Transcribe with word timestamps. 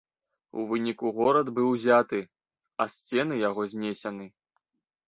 У 0.61 0.63
выніку 0.71 1.11
горад 1.17 1.51
быў 1.59 1.69
узяты, 1.75 2.19
а 2.81 2.91
сцены 2.99 3.33
яго 3.49 3.71
знесены. 3.77 4.25